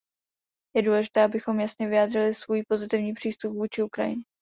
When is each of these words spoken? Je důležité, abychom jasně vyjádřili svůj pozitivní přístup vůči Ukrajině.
Je 0.75 0.81
důležité, 0.81 1.23
abychom 1.23 1.59
jasně 1.59 1.87
vyjádřili 1.87 2.33
svůj 2.35 2.63
pozitivní 2.67 3.13
přístup 3.13 3.53
vůči 3.53 3.83
Ukrajině. 3.83 4.23